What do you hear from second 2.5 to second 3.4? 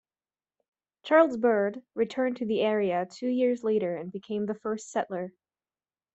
area two